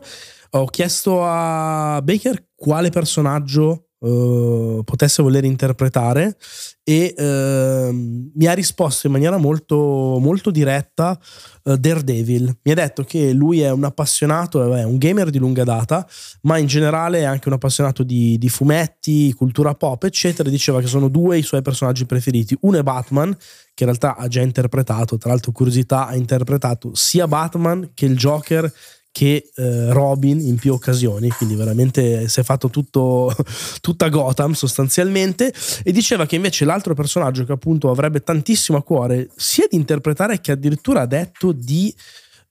ho 0.51 0.65
chiesto 0.65 1.23
a 1.23 1.99
Baker 2.01 2.47
quale 2.55 2.89
personaggio 2.89 3.86
Uh, 3.99 4.83
potesse 4.83 5.23
voler 5.23 5.43
interpretare 5.43 6.37
e 6.83 7.15
uh, 7.17 7.91
mi 7.91 8.45
ha 8.45 8.53
risposto 8.53 9.07
in 9.07 9.13
maniera 9.13 9.37
molto, 9.37 10.19
molto 10.21 10.51
diretta 10.51 11.19
uh, 11.63 11.75
Daredevil. 11.75 12.59
Mi 12.61 12.71
ha 12.73 12.75
detto 12.75 13.03
che 13.03 13.31
lui 13.33 13.61
è 13.61 13.71
un 13.71 13.85
appassionato, 13.85 14.71
è 14.75 14.83
un 14.83 14.99
gamer 14.99 15.31
di 15.31 15.39
lunga 15.39 15.63
data, 15.63 16.07
ma 16.41 16.59
in 16.59 16.67
generale 16.67 17.21
è 17.21 17.23
anche 17.23 17.47
un 17.47 17.55
appassionato 17.55 18.03
di, 18.03 18.37
di 18.37 18.49
fumetti, 18.49 19.33
cultura 19.33 19.73
pop, 19.73 20.03
eccetera. 20.03 20.47
Diceva 20.47 20.79
che 20.79 20.85
sono 20.85 21.07
due 21.07 21.39
i 21.39 21.43
suoi 21.43 21.63
personaggi 21.63 22.05
preferiti. 22.05 22.55
Uno 22.61 22.77
è 22.77 22.83
Batman, 22.83 23.35
che 23.73 23.83
in 23.83 23.89
realtà 23.89 24.15
ha 24.15 24.27
già 24.27 24.41
interpretato, 24.41 25.17
tra 25.17 25.31
l'altro 25.31 25.51
curiosità, 25.51 26.05
ha 26.05 26.15
interpretato 26.15 26.91
sia 26.93 27.27
Batman 27.27 27.89
che 27.95 28.05
il 28.05 28.15
Joker 28.15 28.71
che 29.17 29.49
eh, 29.55 29.91
Robin 29.91 30.39
in 30.39 30.57
più 30.57 30.73
occasioni, 30.73 31.29
quindi 31.29 31.55
veramente 31.55 32.27
si 32.27 32.39
è 32.39 32.43
fatto 32.43 32.69
tutto, 32.69 33.35
tutta 33.81 34.09
Gotham 34.09 34.51
sostanzialmente, 34.51 35.51
e 35.83 35.91
diceva 35.91 36.27
che 36.27 36.35
invece 36.35 36.65
l'altro 36.65 36.93
personaggio 36.93 37.43
che 37.43 37.51
appunto 37.51 37.89
avrebbe 37.89 38.21
tantissimo 38.21 38.77
a 38.77 38.83
cuore, 38.83 39.29
sia 39.35 39.65
di 39.67 39.75
interpretare 39.75 40.39
che 40.39 40.51
addirittura 40.51 41.01
ha 41.01 41.05
detto 41.07 41.51
di 41.51 41.91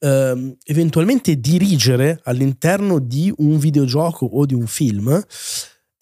ehm, 0.00 0.56
eventualmente 0.64 1.38
dirigere 1.38 2.18
all'interno 2.24 2.98
di 2.98 3.32
un 3.36 3.58
videogioco 3.58 4.26
o 4.26 4.44
di 4.44 4.54
un 4.54 4.66
film, 4.66 5.24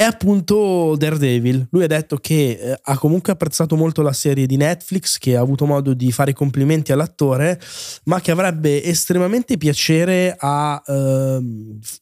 è 0.04 0.06
appunto 0.06 0.94
Daredevil. 0.96 1.66
Lui 1.70 1.84
ha 1.84 1.88
detto 1.88 2.16
che 2.16 2.58
eh, 2.60 2.78
ha 2.80 2.98
comunque 2.98 3.32
apprezzato 3.32 3.74
molto 3.74 4.02
la 4.02 4.12
serie 4.12 4.46
di 4.46 4.56
Netflix, 4.56 5.18
che 5.18 5.36
ha 5.36 5.40
avuto 5.40 5.66
modo 5.66 5.94
di 5.94 6.12
fare 6.12 6.32
complimenti 6.32 6.92
all'attore, 6.92 7.60
ma 8.04 8.20
che 8.20 8.30
avrebbe 8.30 8.84
estremamente 8.84 9.56
piacere 9.56 10.36
a 10.38 10.82
eh, 10.86 11.40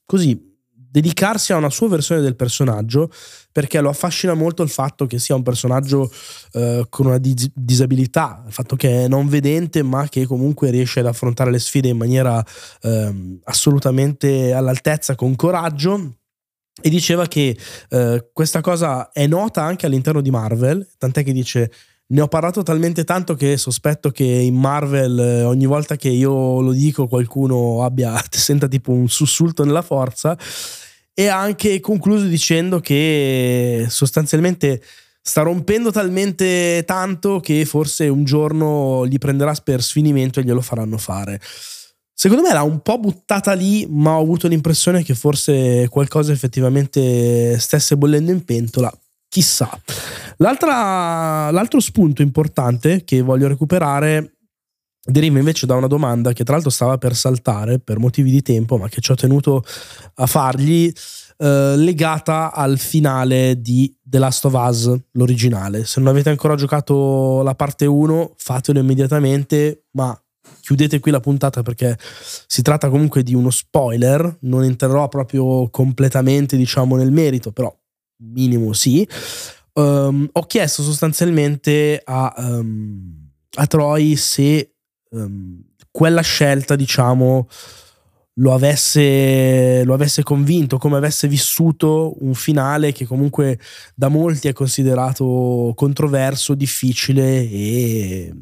così 0.04 0.50
dedicarsi 0.74 1.54
a 1.54 1.56
una 1.56 1.70
sua 1.70 1.88
versione 1.88 2.20
del 2.20 2.36
personaggio 2.36 3.10
perché 3.50 3.80
lo 3.80 3.88
affascina 3.88 4.34
molto 4.34 4.62
il 4.62 4.68
fatto 4.68 5.06
che 5.06 5.18
sia 5.18 5.34
un 5.34 5.42
personaggio 5.42 6.12
eh, 6.52 6.84
con 6.90 7.06
una 7.06 7.16
dis- 7.16 7.50
disabilità, 7.54 8.42
il 8.46 8.52
fatto 8.52 8.76
che 8.76 9.04
è 9.04 9.08
non 9.08 9.26
vedente 9.26 9.82
ma 9.82 10.06
che 10.08 10.26
comunque 10.26 10.70
riesce 10.70 11.00
ad 11.00 11.06
affrontare 11.06 11.50
le 11.50 11.58
sfide 11.58 11.88
in 11.88 11.96
maniera 11.96 12.44
eh, 12.82 13.38
assolutamente 13.44 14.52
all'altezza, 14.52 15.14
con 15.14 15.34
coraggio 15.34 16.16
e 16.80 16.88
diceva 16.88 17.26
che 17.26 17.56
eh, 17.90 18.28
questa 18.32 18.60
cosa 18.60 19.10
è 19.12 19.26
nota 19.26 19.62
anche 19.62 19.86
all'interno 19.86 20.20
di 20.20 20.30
Marvel, 20.30 20.88
tant'è 20.96 21.22
che 21.22 21.32
dice 21.32 21.70
ne 22.12 22.20
ho 22.20 22.28
parlato 22.28 22.62
talmente 22.62 23.04
tanto 23.04 23.34
che 23.34 23.56
sospetto 23.56 24.10
che 24.10 24.24
in 24.24 24.54
Marvel 24.54 25.18
eh, 25.18 25.44
ogni 25.44 25.66
volta 25.66 25.96
che 25.96 26.08
io 26.08 26.60
lo 26.60 26.72
dico 26.72 27.08
qualcuno 27.08 27.84
abbia 27.84 28.22
senta 28.30 28.68
tipo 28.68 28.92
un 28.92 29.08
sussulto 29.08 29.64
nella 29.64 29.82
forza 29.82 30.36
e 31.14 31.26
ha 31.26 31.38
anche 31.38 31.80
concluso 31.80 32.24
dicendo 32.24 32.80
che 32.80 33.86
sostanzialmente 33.88 34.82
sta 35.20 35.42
rompendo 35.42 35.90
talmente 35.90 36.82
tanto 36.86 37.38
che 37.40 37.64
forse 37.64 38.08
un 38.08 38.24
giorno 38.24 39.06
gli 39.06 39.18
prenderà 39.18 39.54
per 39.62 39.82
sfinimento 39.82 40.40
e 40.40 40.42
glielo 40.44 40.60
faranno 40.60 40.98
fare. 40.98 41.40
Secondo 42.22 42.44
me 42.44 42.52
l'ha 42.52 42.62
un 42.62 42.78
po' 42.82 43.00
buttata 43.00 43.52
lì, 43.52 43.84
ma 43.90 44.12
ho 44.12 44.22
avuto 44.22 44.46
l'impressione 44.46 45.02
che 45.02 45.12
forse 45.12 45.88
qualcosa 45.88 46.30
effettivamente 46.30 47.58
stesse 47.58 47.96
bollendo 47.96 48.30
in 48.30 48.44
pentola. 48.44 48.92
Chissà. 49.28 49.68
l'altro 50.36 51.80
spunto 51.80 52.22
importante 52.22 53.02
che 53.02 53.22
voglio 53.22 53.48
recuperare 53.48 54.36
deriva 55.04 55.40
invece 55.40 55.66
da 55.66 55.74
una 55.74 55.88
domanda 55.88 56.32
che 56.32 56.44
tra 56.44 56.52
l'altro 56.52 56.70
stava 56.70 56.96
per 56.96 57.16
saltare 57.16 57.80
per 57.80 57.98
motivi 57.98 58.30
di 58.30 58.40
tempo, 58.40 58.76
ma 58.76 58.88
che 58.88 59.00
ci 59.00 59.10
ho 59.10 59.16
tenuto 59.16 59.64
a 60.14 60.26
fargli, 60.26 60.92
eh, 61.38 61.74
legata 61.76 62.52
al 62.52 62.78
finale 62.78 63.60
di 63.60 63.92
The 64.00 64.18
Last 64.20 64.44
of 64.44 64.52
Us, 64.54 64.96
l'originale. 65.10 65.84
Se 65.84 65.98
non 65.98 66.10
avete 66.10 66.30
ancora 66.30 66.54
giocato 66.54 67.42
la 67.42 67.56
parte 67.56 67.84
1, 67.84 68.34
fatelo 68.36 68.78
immediatamente, 68.78 69.86
ma 69.94 70.16
chiudete 70.60 71.00
qui 71.00 71.10
la 71.10 71.20
puntata 71.20 71.62
perché 71.62 71.98
si 72.46 72.62
tratta 72.62 72.88
comunque 72.88 73.22
di 73.22 73.34
uno 73.34 73.50
spoiler, 73.50 74.38
non 74.42 74.64
entrerò 74.64 75.08
proprio 75.08 75.68
completamente 75.70 76.56
diciamo 76.56 76.96
nel 76.96 77.12
merito, 77.12 77.52
però 77.52 77.74
minimo 78.32 78.72
sì. 78.72 79.06
Um, 79.74 80.28
ho 80.30 80.42
chiesto 80.42 80.82
sostanzialmente 80.82 82.00
a, 82.04 82.34
um, 82.36 83.30
a 83.54 83.66
Troy 83.66 84.16
se 84.16 84.74
um, 85.10 85.62
quella 85.90 86.20
scelta 86.20 86.76
diciamo 86.76 87.48
lo 88.36 88.54
avesse, 88.54 89.84
lo 89.84 89.92
avesse 89.92 90.22
convinto, 90.22 90.78
come 90.78 90.96
avesse 90.96 91.28
vissuto 91.28 92.14
un 92.20 92.34
finale 92.34 92.92
che 92.92 93.04
comunque 93.04 93.58
da 93.94 94.08
molti 94.08 94.48
è 94.48 94.52
considerato 94.52 95.72
controverso, 95.74 96.54
difficile 96.54 97.48
e 97.48 98.32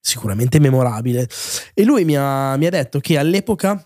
sicuramente 0.00 0.58
memorabile. 0.58 1.28
E 1.74 1.84
lui 1.84 2.04
mi 2.04 2.16
ha, 2.16 2.56
mi 2.56 2.66
ha 2.66 2.70
detto 2.70 3.00
che 3.00 3.18
all'epoca 3.18 3.82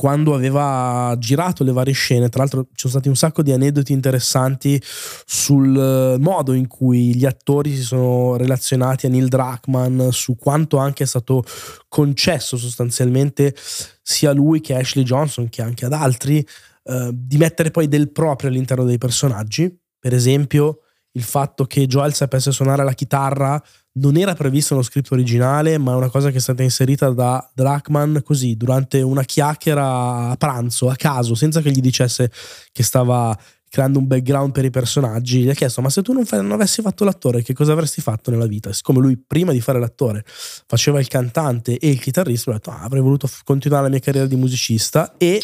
quando 0.00 0.34
aveva 0.34 1.14
girato 1.18 1.62
le 1.62 1.72
varie 1.72 1.92
scene, 1.92 2.30
tra 2.30 2.40
l'altro 2.40 2.62
ci 2.68 2.88
sono 2.88 2.92
stati 2.94 3.08
un 3.08 3.16
sacco 3.16 3.42
di 3.42 3.52
aneddoti 3.52 3.92
interessanti 3.92 4.82
sul 4.82 6.16
modo 6.18 6.54
in 6.54 6.68
cui 6.68 7.14
gli 7.14 7.26
attori 7.26 7.76
si 7.76 7.82
sono 7.82 8.38
relazionati 8.38 9.04
a 9.04 9.10
Neil 9.10 9.28
Druckmann, 9.28 10.08
su 10.08 10.36
quanto 10.36 10.78
anche 10.78 11.04
è 11.04 11.06
stato 11.06 11.44
concesso 11.86 12.56
sostanzialmente 12.56 13.54
sia 14.02 14.30
a 14.30 14.32
lui 14.32 14.62
che 14.62 14.74
a 14.74 14.78
Ashley 14.78 15.04
Johnson 15.04 15.50
che 15.50 15.60
anche 15.60 15.84
ad 15.84 15.92
altri 15.92 16.38
eh, 16.84 17.10
di 17.12 17.36
mettere 17.36 17.70
poi 17.70 17.86
del 17.86 18.10
proprio 18.10 18.48
all'interno 18.48 18.84
dei 18.84 18.96
personaggi. 18.96 19.70
Per 19.98 20.14
esempio, 20.14 20.78
il 21.12 21.22
fatto 21.22 21.66
che 21.66 21.86
Joel 21.86 22.14
sapesse 22.14 22.52
suonare 22.52 22.84
la 22.84 22.94
chitarra 22.94 23.62
non 23.92 24.16
era 24.16 24.34
previsto 24.34 24.74
nello 24.74 24.86
script 24.86 25.10
originale, 25.10 25.78
ma 25.78 25.92
è 25.92 25.96
una 25.96 26.10
cosa 26.10 26.30
che 26.30 26.36
è 26.36 26.40
stata 26.40 26.62
inserita 26.62 27.10
da 27.10 27.48
Drachman 27.52 28.22
così 28.24 28.56
durante 28.56 29.02
una 29.02 29.24
chiacchiera 29.24 30.30
a 30.30 30.36
pranzo 30.36 30.88
a 30.88 30.96
caso, 30.96 31.34
senza 31.34 31.60
che 31.60 31.70
gli 31.70 31.80
dicesse 31.80 32.30
che 32.72 32.82
stava 32.82 33.36
creando 33.68 34.00
un 34.00 34.08
background 34.08 34.52
per 34.52 34.64
i 34.64 34.70
personaggi, 34.70 35.42
gli 35.42 35.48
ha 35.48 35.54
chiesto 35.54 35.80
ma 35.80 35.90
se 35.90 36.02
tu 36.02 36.12
non, 36.12 36.26
fai, 36.26 36.42
non 36.42 36.50
avessi 36.50 36.82
fatto 36.82 37.04
l'attore 37.04 37.42
che 37.42 37.54
cosa 37.54 37.70
avresti 37.70 38.00
fatto 38.00 38.32
nella 38.32 38.46
vita? 38.46 38.72
Siccome 38.72 38.98
lui 38.98 39.16
prima 39.16 39.52
di 39.52 39.60
fare 39.60 39.78
l'attore 39.78 40.24
faceva 40.26 40.98
il 40.98 41.06
cantante 41.06 41.78
e 41.78 41.88
il 41.88 42.00
chitarrista, 42.00 42.50
ha 42.50 42.54
detto 42.54 42.70
ah, 42.70 42.82
avrei 42.82 43.00
voluto 43.00 43.30
continuare 43.44 43.84
la 43.84 43.90
mia 43.90 44.00
carriera 44.00 44.26
di 44.26 44.34
musicista 44.34 45.14
e 45.16 45.40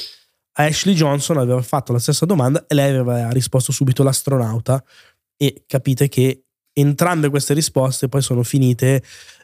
Ashley 0.59 0.95
Johnson 0.95 1.39
aveva 1.39 1.63
fatto 1.63 1.93
la 1.93 2.01
stessa 2.01 2.27
domanda 2.27 2.65
e 2.67 2.75
lei 2.75 2.91
aveva 2.91 3.31
risposto 3.31 3.71
subito 3.71 4.03
l'astronauta 4.03 4.83
e 5.37 5.63
capite 5.67 6.09
che 6.09 6.46
entrambe 6.79 7.31
queste 7.31 7.55
risposte 7.55 8.09
poi 8.09 8.21
sono 8.21 8.43
finite 8.43 9.03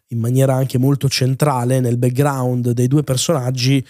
in 0.09 0.19
maniera 0.19 0.55
anche 0.55 0.77
molto 0.77 1.09
centrale 1.09 1.81
nel 1.81 1.97
background 1.97 2.71
dei 2.73 2.89
due 2.89 3.03
personaggi 3.03 3.85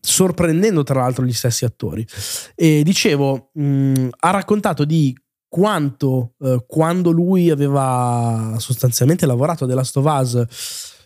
sorprendendo 0.00 0.82
tra 0.82 1.00
l'altro 1.00 1.24
gli 1.24 1.32
stessi 1.32 1.64
attori. 1.64 2.06
E 2.54 2.82
dicevo, 2.84 3.50
mh, 3.54 4.08
ha 4.20 4.30
raccontato 4.30 4.84
di 4.84 5.16
quanto 5.48 6.34
eh, 6.40 6.64
quando 6.66 7.10
lui 7.10 7.50
aveva 7.50 8.54
sostanzialmente 8.58 9.26
lavorato 9.26 9.64
a 9.64 9.66
The 9.66 9.74
Last 9.74 9.96
of 9.96 10.04
Us 10.04 10.98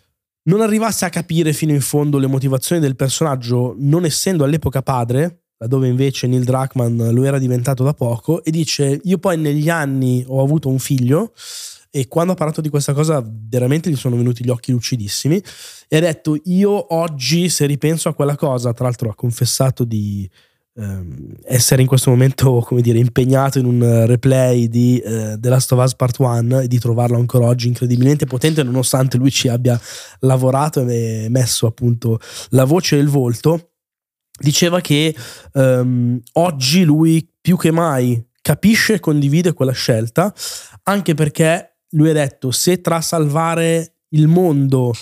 non 0.43 0.61
arrivasse 0.61 1.05
a 1.05 1.09
capire 1.09 1.53
fino 1.53 1.71
in 1.71 1.81
fondo 1.81 2.19
le 2.19 2.27
motivazioni 2.27 2.79
del 2.79 2.95
personaggio, 2.95 3.73
non 3.79 4.05
essendo 4.05 4.43
all'epoca 4.43 4.83
padre, 4.83 5.44
laddove 5.57 5.87
invece 5.87 6.27
Neil 6.27 6.43
Druckmann 6.43 7.09
lo 7.09 7.23
era 7.23 7.39
diventato 7.39 7.83
da 7.83 7.93
poco, 7.93 8.43
e 8.43 8.51
dice: 8.51 8.99
Io 9.03 9.17
poi 9.17 9.37
negli 9.37 9.69
anni 9.69 10.23
ho 10.27 10.41
avuto 10.41 10.69
un 10.69 10.79
figlio 10.79 11.33
e 11.95 12.09
quando 12.09 12.33
ha 12.33 12.35
parlato 12.35 12.59
di 12.59 12.67
questa 12.67 12.91
cosa 12.91 13.25
veramente 13.25 13.89
gli 13.89 13.95
sono 13.95 14.17
venuti 14.17 14.43
gli 14.43 14.49
occhi 14.49 14.73
lucidissimi 14.73 15.41
e 15.87 15.95
ha 15.95 16.01
detto 16.01 16.37
io 16.43 16.93
oggi 16.93 17.47
se 17.47 17.65
ripenso 17.65 18.09
a 18.09 18.13
quella 18.13 18.35
cosa, 18.35 18.73
tra 18.73 18.83
l'altro 18.83 19.09
ha 19.09 19.15
confessato 19.15 19.85
di 19.85 20.29
ehm, 20.73 21.35
essere 21.45 21.83
in 21.83 21.87
questo 21.87 22.09
momento 22.09 22.59
come 22.59 22.81
dire 22.81 22.99
impegnato 22.99 23.59
in 23.59 23.65
un 23.65 24.05
replay 24.07 24.67
di 24.67 24.97
eh, 24.97 25.37
The 25.39 25.47
Last 25.47 25.71
of 25.71 25.81
Us 25.81 25.95
Part 25.95 26.19
1 26.19 26.59
e 26.59 26.67
di 26.67 26.79
trovarlo 26.79 27.15
ancora 27.15 27.45
oggi 27.45 27.69
incredibilmente 27.69 28.25
potente 28.25 28.61
nonostante 28.61 29.15
lui 29.15 29.31
ci 29.31 29.47
abbia 29.47 29.79
lavorato 30.19 30.85
e 30.85 31.27
messo 31.29 31.65
appunto 31.65 32.19
la 32.49 32.65
voce 32.65 32.97
e 32.97 32.99
il 32.99 33.07
volto 33.07 33.69
diceva 34.37 34.81
che 34.81 35.15
ehm, 35.53 36.21
oggi 36.33 36.83
lui 36.83 37.27
più 37.39 37.57
che 37.57 37.71
mai 37.71 38.23
capisce 38.41 38.95
e 38.95 38.99
condivide 38.99 39.53
quella 39.53 39.71
scelta 39.71 40.33
anche 40.83 41.13
perché 41.13 41.77
lui 41.91 42.09
ha 42.09 42.13
detto 42.13 42.51
se 42.51 42.81
tra 42.81 43.01
salvare 43.01 43.95
il 44.09 44.27
mondo 44.27 44.93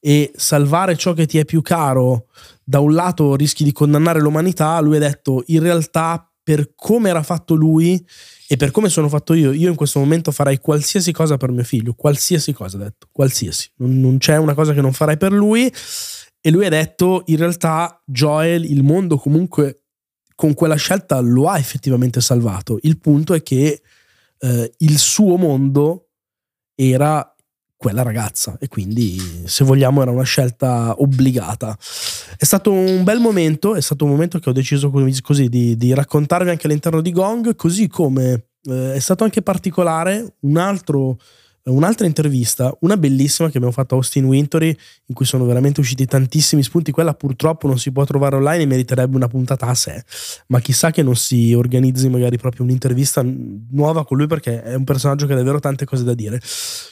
e 0.00 0.32
salvare 0.36 0.96
ciò 0.96 1.12
che 1.12 1.26
ti 1.26 1.38
è 1.38 1.44
più 1.44 1.62
caro, 1.62 2.26
da 2.64 2.80
un 2.80 2.94
lato 2.94 3.36
rischi 3.36 3.64
di 3.64 3.72
condannare 3.72 4.20
l'umanità, 4.20 4.78
lui 4.80 4.96
ha 4.96 5.00
detto 5.00 5.42
in 5.46 5.60
realtà 5.60 6.30
per 6.42 6.72
come 6.74 7.08
era 7.08 7.22
fatto 7.22 7.54
lui 7.54 8.04
e 8.48 8.56
per 8.56 8.70
come 8.70 8.88
sono 8.88 9.08
fatto 9.08 9.34
io, 9.34 9.52
io 9.52 9.68
in 9.68 9.74
questo 9.74 9.98
momento 9.98 10.30
farei 10.30 10.58
qualsiasi 10.58 11.12
cosa 11.12 11.36
per 11.36 11.50
mio 11.50 11.64
figlio, 11.64 11.94
qualsiasi 11.94 12.52
cosa 12.52 12.76
ha 12.76 12.80
detto, 12.80 13.08
qualsiasi, 13.10 13.70
non, 13.76 13.98
non 14.00 14.18
c'è 14.18 14.36
una 14.36 14.54
cosa 14.54 14.72
che 14.72 14.80
non 14.80 14.92
farei 14.92 15.16
per 15.16 15.32
lui 15.32 15.72
e 16.46 16.50
lui 16.52 16.64
ha 16.64 16.68
detto 16.68 17.24
in 17.26 17.38
realtà 17.38 18.00
Joel, 18.04 18.70
il 18.70 18.84
mondo 18.84 19.16
comunque 19.16 19.86
con 20.36 20.54
quella 20.54 20.76
scelta 20.76 21.18
lo 21.18 21.48
ha 21.48 21.58
effettivamente 21.58 22.20
salvato, 22.20 22.78
il 22.82 23.00
punto 23.00 23.34
è 23.34 23.42
che 23.42 23.82
eh, 24.38 24.72
il 24.76 24.96
suo 24.96 25.36
mondo 25.38 26.10
era 26.76 27.34
quella 27.76 28.02
ragazza 28.02 28.56
e 28.60 28.68
quindi 28.68 29.18
se 29.46 29.64
vogliamo 29.64 30.02
era 30.02 30.12
una 30.12 30.22
scelta 30.22 30.94
obbligata. 30.96 31.76
È 32.36 32.44
stato 32.44 32.70
un 32.70 33.02
bel 33.02 33.18
momento, 33.18 33.74
è 33.74 33.80
stato 33.80 34.04
un 34.04 34.12
momento 34.12 34.38
che 34.38 34.48
ho 34.48 34.52
deciso 34.52 34.88
così 35.22 35.48
di, 35.48 35.76
di 35.76 35.94
raccontarvi 35.94 36.50
anche 36.50 36.68
all'interno 36.68 37.00
di 37.00 37.10
Gong, 37.10 37.56
così 37.56 37.88
come 37.88 38.50
eh, 38.62 38.94
è 38.94 39.00
stato 39.00 39.24
anche 39.24 39.42
particolare 39.42 40.36
un 40.42 40.58
altro 40.58 41.18
un'altra 41.70 42.06
intervista, 42.06 42.74
una 42.80 42.96
bellissima 42.96 43.48
che 43.48 43.56
abbiamo 43.56 43.74
fatto 43.74 43.94
a 43.94 43.96
Austin 43.98 44.24
Wintory, 44.24 44.76
in 45.06 45.14
cui 45.14 45.24
sono 45.24 45.44
veramente 45.44 45.80
usciti 45.80 46.06
tantissimi 46.06 46.62
spunti. 46.62 46.92
Quella 46.92 47.14
purtroppo 47.14 47.66
non 47.66 47.78
si 47.78 47.92
può 47.92 48.04
trovare 48.04 48.36
online 48.36 48.62
e 48.62 48.66
meriterebbe 48.66 49.16
una 49.16 49.28
puntata 49.28 49.66
a 49.66 49.74
sé. 49.74 50.04
Ma 50.48 50.60
chissà 50.60 50.90
che 50.90 51.02
non 51.02 51.16
si 51.16 51.52
organizzi 51.52 52.08
magari 52.08 52.36
proprio 52.38 52.64
un'intervista 52.64 53.24
nuova 53.24 54.04
con 54.04 54.16
lui 54.16 54.26
perché 54.26 54.62
è 54.62 54.74
un 54.74 54.84
personaggio 54.84 55.26
che 55.26 55.32
ha 55.32 55.36
davvero 55.36 55.60
tante 55.60 55.84
cose 55.84 56.04
da 56.04 56.14
dire. 56.14 56.40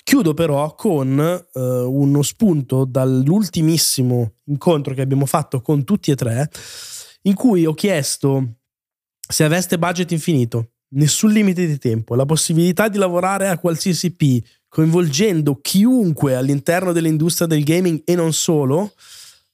Chiudo 0.03 0.35
però 0.35 0.75
con 0.75 1.45
uh, 1.53 1.61
uno 1.61 2.23
spunto 2.23 2.85
dall'ultimissimo 2.85 4.33
incontro 4.47 4.95
che 4.95 5.03
abbiamo 5.03 5.27
fatto 5.27 5.61
con 5.61 5.85
tutti 5.85 6.11
e 6.11 6.15
tre, 6.17 6.51
in 7.23 7.35
cui 7.35 7.65
ho 7.65 7.75
chiesto 7.75 8.57
se 9.27 9.45
aveste 9.45 9.79
budget 9.79 10.11
infinito, 10.11 10.74
nessun 10.95 11.31
limite 11.31 11.67
di 11.67 11.79
tempo, 11.79 12.15
la 12.15 12.27
possibilità 12.27 12.89
di 12.89 12.99
lavorare 12.99 13.49
a 13.49 13.59
qualsiasi 13.59 14.13
P, 14.13 14.43
coinvolgendo 14.69 15.61
chiunque 15.61 16.35
all'interno 16.35 16.93
dell'industria 16.93 17.47
del 17.47 17.63
gaming 17.63 18.03
e 18.05 18.15
non 18.15 18.33
solo, 18.33 18.93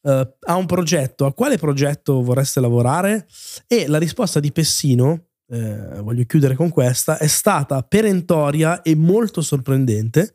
uh, 0.02 0.10
a 0.40 0.54
un 0.54 0.66
progetto. 0.66 1.26
A 1.26 1.34
quale 1.34 1.58
progetto 1.58 2.22
vorreste 2.22 2.60
lavorare? 2.60 3.26
E 3.66 3.86
la 3.86 3.98
risposta 3.98 4.40
di 4.40 4.50
Pessino, 4.50 5.26
eh, 5.48 6.00
voglio 6.00 6.24
chiudere 6.24 6.54
con 6.54 6.70
questa, 6.70 7.18
è 7.18 7.26
stata 7.26 7.82
perentoria 7.82 8.82
e 8.82 8.94
molto 8.94 9.42
sorprendente 9.42 10.32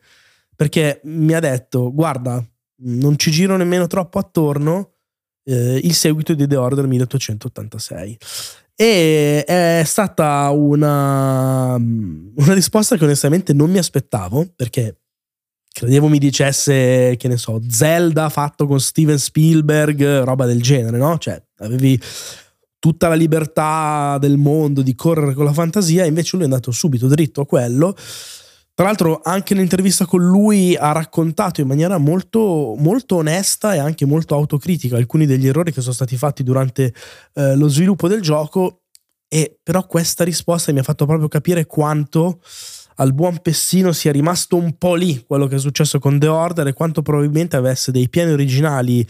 perché 0.55 1.01
mi 1.03 1.33
ha 1.33 1.39
detto, 1.39 1.93
guarda, 1.93 2.43
non 2.77 3.17
ci 3.17 3.31
giro 3.31 3.57
nemmeno 3.57 3.87
troppo 3.87 4.19
attorno, 4.19 4.91
eh, 5.43 5.79
il 5.83 5.93
seguito 5.93 6.33
di 6.33 6.47
The 6.47 6.55
Order 6.55 6.87
1886. 6.87 8.17
E 8.75 9.43
è 9.45 9.83
stata 9.85 10.49
una, 10.49 11.75
una 11.75 12.53
risposta 12.53 12.97
che 12.97 13.05
onestamente 13.05 13.53
non 13.53 13.71
mi 13.71 13.77
aspettavo 13.77 14.47
perché 14.53 14.99
credevo 15.71 16.07
mi 16.07 16.19
dicesse, 16.19 17.15
che 17.17 17.27
ne 17.27 17.37
so, 17.37 17.61
Zelda 17.69 18.29
fatto 18.29 18.65
con 18.65 18.79
Steven 18.79 19.17
Spielberg, 19.17 20.23
roba 20.23 20.45
del 20.45 20.61
genere, 20.61 20.97
no? 20.97 21.17
Cioè, 21.17 21.41
avevi 21.57 21.99
tutta 22.79 23.07
la 23.07 23.15
libertà 23.15 24.17
del 24.19 24.37
mondo 24.37 24.81
di 24.81 24.95
correre 24.95 25.33
con 25.33 25.43
la 25.43 25.53
fantasia, 25.53 26.05
invece 26.05 26.35
lui 26.35 26.45
è 26.45 26.49
andato 26.49 26.71
subito 26.71 27.07
dritto 27.07 27.41
a 27.41 27.45
quello 27.45 27.95
tra 28.75 28.83
l'altro, 28.83 29.21
anche 29.23 29.53
nell'intervista 29.53 30.05
con 30.05 30.21
lui 30.21 30.75
ha 30.75 30.91
raccontato 30.91 31.61
in 31.61 31.67
maniera 31.67 31.97
molto, 31.97 32.75
molto 32.77 33.15
onesta 33.15 33.73
e 33.73 33.77
anche 33.77 34.05
molto 34.05 34.35
autocritica 34.35 34.97
alcuni 34.97 35.25
degli 35.25 35.47
errori 35.47 35.71
che 35.71 35.79
sono 35.79 35.93
stati 35.93 36.17
fatti 36.17 36.43
durante 36.43 36.93
eh, 37.35 37.55
lo 37.55 37.69
sviluppo 37.69 38.09
del 38.09 38.19
gioco. 38.19 38.81
E 39.29 39.57
però 39.63 39.87
questa 39.87 40.25
risposta 40.25 40.73
mi 40.73 40.79
ha 40.79 40.83
fatto 40.83 41.05
proprio 41.05 41.29
capire 41.29 41.65
quanto 41.65 42.41
al 42.95 43.13
buon 43.13 43.39
Pessino 43.41 43.93
sia 43.93 44.11
rimasto 44.11 44.57
un 44.57 44.77
po' 44.77 44.95
lì 44.95 45.23
quello 45.25 45.47
che 45.47 45.55
è 45.55 45.59
successo 45.59 45.97
con 45.97 46.19
The 46.19 46.27
Order 46.27 46.67
e 46.67 46.73
quanto 46.73 47.01
probabilmente 47.01 47.55
avesse 47.55 47.91
dei 47.91 48.09
piani 48.09 48.31
originali 48.31 49.07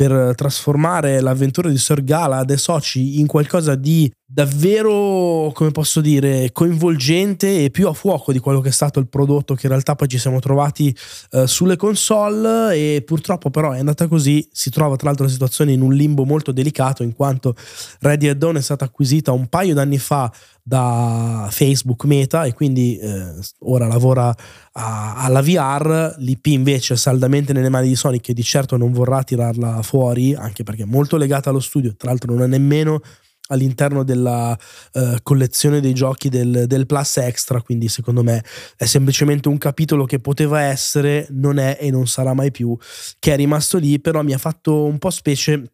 per 0.00 0.32
trasformare 0.34 1.20
l'avventura 1.20 1.68
di 1.68 1.76
Sir 1.76 2.02
Galad 2.02 2.48
e 2.48 2.56
Soci 2.56 3.20
in 3.20 3.26
qualcosa 3.26 3.74
di 3.74 4.10
davvero, 4.32 5.50
come 5.52 5.72
posso 5.72 6.00
dire, 6.00 6.52
coinvolgente 6.52 7.64
e 7.64 7.70
più 7.70 7.88
a 7.88 7.92
fuoco 7.92 8.32
di 8.32 8.38
quello 8.38 8.60
che 8.60 8.68
è 8.68 8.72
stato 8.72 9.00
il 9.00 9.08
prodotto 9.08 9.54
che 9.54 9.66
in 9.66 9.72
realtà 9.72 9.96
poi 9.96 10.08
ci 10.08 10.18
siamo 10.18 10.38
trovati 10.38 10.96
eh, 11.32 11.46
sulle 11.46 11.76
console. 11.76 12.74
E 12.76 13.02
purtroppo 13.04 13.50
però 13.50 13.72
è 13.72 13.80
andata 13.80 14.06
così, 14.06 14.48
si 14.52 14.70
trova 14.70 14.96
tra 14.96 15.08
l'altro 15.08 15.26
la 15.26 15.32
situazione 15.32 15.72
in 15.72 15.82
un 15.82 15.92
limbo 15.92 16.24
molto 16.24 16.52
delicato 16.52 17.02
in 17.02 17.14
quanto 17.14 17.54
Ready 17.98 18.28
at 18.28 18.36
Dawn 18.36 18.56
è 18.56 18.62
stata 18.62 18.84
acquisita 18.84 19.32
un 19.32 19.48
paio 19.48 19.74
d'anni 19.74 19.98
fa 19.98 20.32
da 20.62 21.48
Facebook 21.50 22.04
Meta 22.04 22.44
e 22.44 22.52
quindi 22.52 22.96
eh, 22.96 23.32
ora 23.60 23.88
lavora 23.88 24.32
a, 24.72 25.14
alla 25.16 25.42
VR, 25.42 26.14
l'IP 26.18 26.46
invece 26.46 26.94
è 26.94 26.96
saldamente 26.96 27.52
nelle 27.52 27.70
mani 27.70 27.88
di 27.88 27.96
Sony 27.96 28.20
che 28.20 28.32
di 28.32 28.44
certo 28.44 28.76
non 28.76 28.92
vorrà 28.92 29.24
tirarla 29.24 29.82
fuori 29.90 30.34
anche 30.34 30.62
perché 30.62 30.84
è 30.84 30.86
molto 30.86 31.16
legata 31.16 31.50
allo 31.50 31.58
studio, 31.58 31.96
tra 31.96 32.10
l'altro 32.10 32.32
non 32.32 32.44
è 32.44 32.46
nemmeno 32.46 33.00
all'interno 33.48 34.04
della 34.04 34.56
uh, 34.92 35.16
collezione 35.24 35.80
dei 35.80 35.92
giochi 35.92 36.28
del, 36.28 36.66
del, 36.68 36.86
Plus 36.86 37.16
Extra, 37.16 37.60
quindi 37.60 37.88
secondo 37.88 38.22
me 38.22 38.44
è 38.76 38.84
semplicemente 38.84 39.48
un 39.48 39.58
capitolo 39.58 40.04
che 40.04 40.20
poteva 40.20 40.60
essere, 40.60 41.26
non 41.30 41.58
è 41.58 41.76
e 41.80 41.90
non 41.90 42.06
sarà 42.06 42.32
mai 42.32 42.52
più, 42.52 42.76
che 43.18 43.32
è 43.32 43.36
rimasto 43.36 43.78
lì, 43.78 44.00
però 44.00 44.22
mi 44.22 44.32
ha 44.32 44.38
fatto 44.38 44.84
un 44.84 44.98
po' 44.98 45.10
specie 45.10 45.72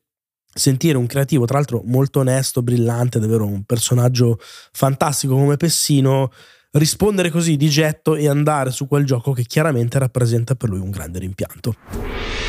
sentire 0.50 0.96
un 0.96 1.04
creativo, 1.04 1.44
tra 1.44 1.58
l'altro 1.58 1.82
molto 1.84 2.20
onesto, 2.20 2.62
brillante, 2.62 3.18
davvero 3.18 3.44
un 3.44 3.64
personaggio 3.64 4.38
fantastico 4.72 5.34
come 5.34 5.58
Pessino, 5.58 6.32
rispondere 6.70 7.28
così 7.28 7.56
di 7.58 7.68
getto 7.68 8.16
e 8.16 8.26
andare 8.26 8.70
su 8.70 8.88
quel 8.88 9.04
gioco 9.04 9.32
che 9.32 9.42
chiaramente 9.42 9.98
rappresenta 9.98 10.54
per 10.54 10.70
lui 10.70 10.78
un 10.78 10.90
grande 10.90 11.18
rimpianto. 11.18 12.45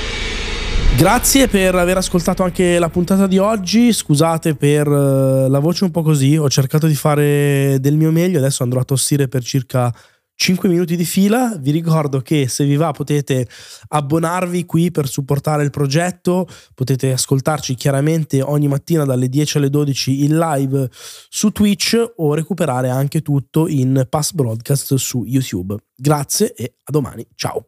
Grazie 0.98 1.48
per 1.48 1.76
aver 1.76 1.98
ascoltato 1.98 2.42
anche 2.42 2.80
la 2.80 2.90
puntata 2.90 3.28
di 3.28 3.38
oggi. 3.38 3.94
Scusate 3.94 4.56
per 4.56 4.88
uh, 4.88 5.48
la 5.48 5.60
voce 5.60 5.84
un 5.84 5.92
po' 5.92 6.02
così. 6.02 6.36
Ho 6.38 6.50
cercato 6.50 6.88
di 6.88 6.96
fare 6.96 7.78
del 7.80 7.96
mio 7.96 8.12
meglio. 8.12 8.40
Adesso 8.40 8.64
andrò 8.64 8.80
a 8.80 8.84
tossire 8.84 9.28
per 9.28 9.44
circa 9.44 9.94
5 10.34 10.68
minuti 10.68 10.96
di 10.96 11.06
fila. 11.06 11.56
Vi 11.60 11.70
ricordo 11.70 12.22
che 12.22 12.48
se 12.48 12.66
vi 12.66 12.76
va 12.76 12.92
potete 12.94 13.48
abbonarvi 13.90 14.66
qui 14.66 14.90
per 14.90 15.08
supportare 15.08 15.64
il 15.64 15.70
progetto, 15.70 16.48
potete 16.74 17.12
ascoltarci 17.12 17.76
chiaramente 17.76 18.42
ogni 18.42 18.68
mattina 18.68 19.06
dalle 19.06 19.30
10 19.30 19.58
alle 19.58 19.70
12 19.70 20.24
in 20.24 20.36
live 20.40 20.90
su 20.92 21.52
Twitch 21.52 22.14
o 22.16 22.34
recuperare 22.34 22.90
anche 22.90 23.22
tutto 23.22 23.68
in 23.68 24.08
past 24.10 24.34
broadcast 24.34 24.96
su 24.96 25.24
YouTube. 25.26 25.76
Grazie 25.96 26.56
e 26.56 26.74
a 26.84 26.92
domani, 26.92 27.24
ciao. 27.36 27.68